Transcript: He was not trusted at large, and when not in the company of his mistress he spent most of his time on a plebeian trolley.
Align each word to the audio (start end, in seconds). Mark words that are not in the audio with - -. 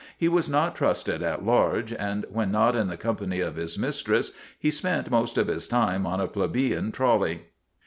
He 0.17 0.27
was 0.27 0.49
not 0.49 0.75
trusted 0.75 1.21
at 1.21 1.45
large, 1.45 1.93
and 1.93 2.25
when 2.31 2.49
not 2.51 2.75
in 2.75 2.87
the 2.87 2.97
company 2.97 3.39
of 3.39 3.55
his 3.55 3.77
mistress 3.77 4.31
he 4.57 4.71
spent 4.71 5.11
most 5.11 5.37
of 5.37 5.45
his 5.45 5.67
time 5.67 6.07
on 6.07 6.19
a 6.19 6.25
plebeian 6.25 6.91
trolley. 6.91 7.41